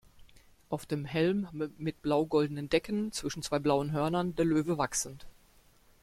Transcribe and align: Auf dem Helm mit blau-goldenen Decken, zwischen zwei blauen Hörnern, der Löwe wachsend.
Auf 0.71 0.87
dem 0.87 1.05
Helm 1.05 1.47
mit 1.77 2.01
blau-goldenen 2.01 2.69
Decken, 2.69 3.11
zwischen 3.11 3.43
zwei 3.43 3.59
blauen 3.59 3.91
Hörnern, 3.91 4.33
der 4.35 4.45
Löwe 4.45 4.79
wachsend. 4.79 5.27